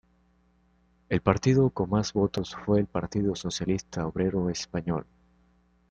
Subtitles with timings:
[1.09, 5.05] El partido con más votos fue el Partido Socialista Obrero Español.